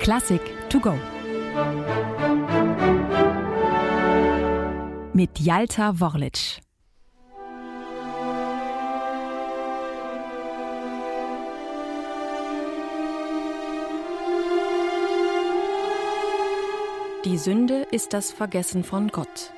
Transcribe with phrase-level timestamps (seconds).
[0.00, 0.94] Klassik to go.
[5.12, 6.60] Mit Jalta Worlic.
[17.24, 19.52] Die Sünde ist das Vergessen von Gott.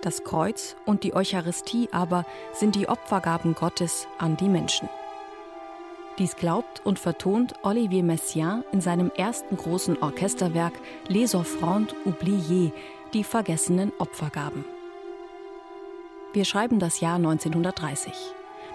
[0.00, 4.88] Das Kreuz und die Eucharistie aber sind die Opfergaben Gottes an die Menschen.
[6.18, 10.72] Dies glaubt und vertont Olivier Messiaen in seinem ersten großen Orchesterwerk
[11.08, 12.72] Les Offrandes oubliées,
[13.12, 14.64] die vergessenen Opfergaben.
[16.32, 18.12] Wir schreiben das Jahr 1930.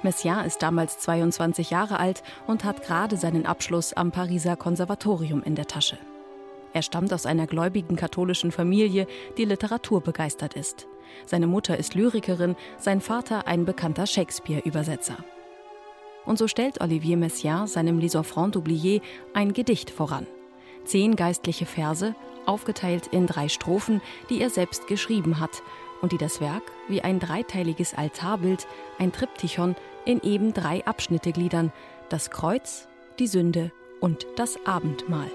[0.03, 5.55] Messiaen ist damals 22 Jahre alt und hat gerade seinen Abschluss am Pariser Konservatorium in
[5.55, 5.97] der Tasche.
[6.73, 10.87] Er stammt aus einer gläubigen katholischen Familie, die Literatur begeistert ist.
[11.25, 15.17] Seine Mutter ist Lyrikerin, sein Vater ein bekannter Shakespeare-Übersetzer.
[16.25, 19.01] Und so stellt Olivier Messiaen seinem Les Offrandes oubliées
[19.33, 20.27] ein Gedicht voran.
[20.85, 22.15] Zehn geistliche Verse,
[22.45, 25.61] aufgeteilt in drei Strophen, die er selbst geschrieben hat
[26.01, 31.71] und die das Werk wie ein dreiteiliges Altarbild, ein Triptychon, in eben drei Abschnitte gliedern:
[32.09, 32.87] das Kreuz,
[33.19, 35.31] die Sünde und das Abendmahl.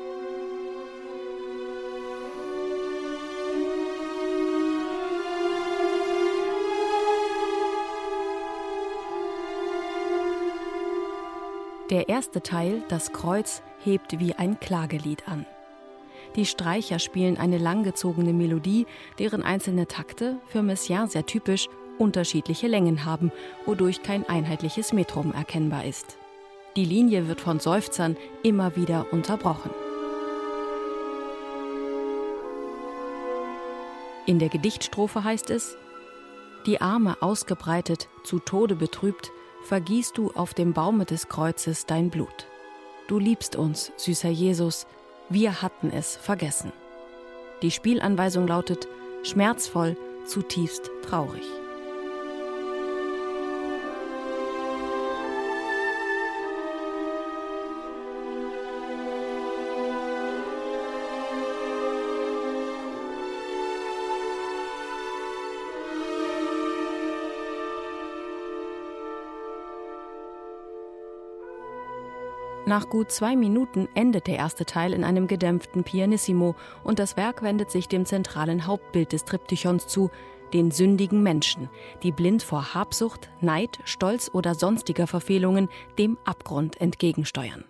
[11.90, 15.46] Der erste Teil, das Kreuz, hebt wie ein Klagelied an.
[16.34, 18.86] Die Streicher spielen eine langgezogene Melodie,
[19.20, 23.30] deren einzelne Takte, für Messiaen sehr typisch, unterschiedliche Längen haben,
[23.66, 26.18] wodurch kein einheitliches Metrum erkennbar ist.
[26.74, 29.70] Die Linie wird von Seufzern immer wieder unterbrochen.
[34.26, 35.78] In der Gedichtstrophe heißt es:
[36.66, 39.30] Die Arme ausgebreitet, zu Tode betrübt,
[39.66, 42.46] vergießt du auf dem Baume des Kreuzes dein Blut.
[43.08, 44.86] Du liebst uns, süßer Jesus,
[45.28, 46.72] wir hatten es vergessen.
[47.62, 48.86] Die Spielanweisung lautet
[49.22, 51.44] schmerzvoll, zutiefst traurig.
[72.68, 77.42] Nach gut zwei Minuten endet der erste Teil in einem gedämpften Pianissimo und das Werk
[77.42, 80.10] wendet sich dem zentralen Hauptbild des Triptychons zu,
[80.52, 81.70] den sündigen Menschen,
[82.02, 87.64] die blind vor Habsucht, Neid, Stolz oder sonstiger Verfehlungen dem Abgrund entgegensteuern.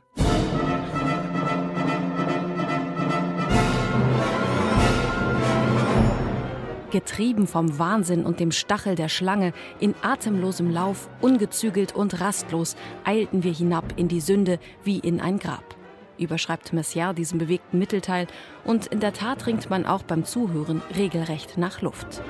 [6.97, 12.75] Getrieben vom Wahnsinn und dem Stachel der Schlange, in atemlosem Lauf, ungezügelt und rastlos,
[13.05, 15.77] eilten wir hinab in die Sünde wie in ein Grab.
[16.17, 18.27] Überschreibt Messiaen diesen bewegten Mittelteil
[18.65, 22.23] und in der Tat ringt man auch beim Zuhören regelrecht nach Luft.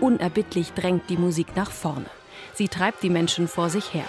[0.00, 2.06] Unerbittlich drängt die Musik nach vorne.
[2.52, 4.06] Sie treibt die Menschen vor sich her.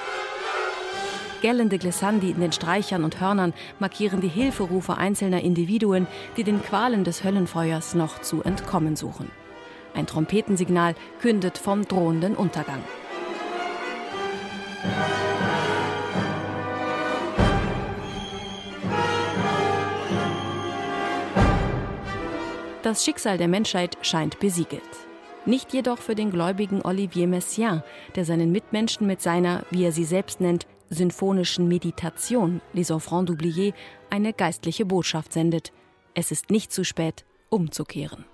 [1.46, 6.08] Gellende Glissandi in den Streichern und Hörnern markieren die Hilferufe einzelner Individuen,
[6.38, 9.30] die den Qualen des Höllenfeuers noch zu entkommen suchen.
[9.94, 12.82] Ein Trompetensignal kündet vom drohenden Untergang.
[22.82, 24.82] Das Schicksal der Menschheit scheint besiegelt.
[25.46, 27.84] Nicht jedoch für den gläubigen Olivier Messiaen,
[28.16, 33.74] der seinen Mitmenschen mit seiner, wie er sie selbst nennt, sinfonischen Meditation Les Enfants d'Oublier
[34.10, 35.72] eine geistliche Botschaft sendet.
[36.14, 38.26] Es ist nicht zu spät, umzukehren.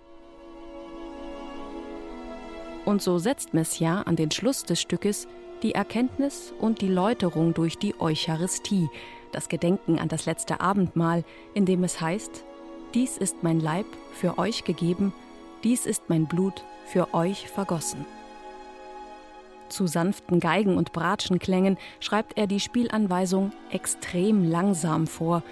[2.85, 5.27] Und so setzt Messiaen an den Schluss des Stückes
[5.61, 8.89] die Erkenntnis und die Läuterung durch die Eucharistie,
[9.31, 11.23] das Gedenken an das letzte Abendmahl,
[11.53, 12.43] in dem es heißt,
[12.93, 15.13] dies ist mein Leib für euch gegeben,
[15.63, 18.05] dies ist mein Blut für euch vergossen.
[19.71, 25.43] Zu sanften Geigen und Bratschenklängen schreibt er die Spielanweisung extrem langsam vor,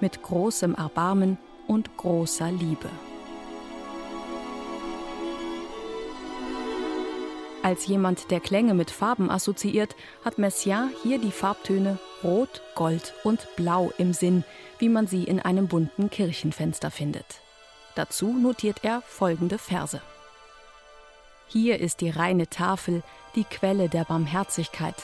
[0.00, 1.38] mit großem Erbarmen
[1.68, 2.90] und großer Liebe.
[7.62, 9.94] Als jemand, der Klänge mit Farben assoziiert,
[10.24, 14.42] hat Messiaen hier die Farbtöne Rot, Gold und Blau im Sinn,
[14.80, 17.40] wie man sie in einem bunten Kirchenfenster findet.
[17.94, 20.00] Dazu notiert er folgende Verse.
[21.46, 23.02] Hier ist die reine Tafel,
[23.34, 24.94] die Quelle der Barmherzigkeit,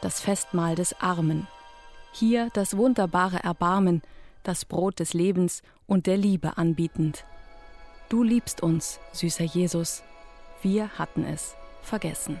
[0.00, 1.46] das Festmahl des Armen.
[2.12, 4.02] Hier das wunderbare Erbarmen,
[4.42, 7.24] das Brot des Lebens und der Liebe anbietend.
[8.08, 10.02] Du liebst uns, süßer Jesus,
[10.62, 12.40] wir hatten es vergessen.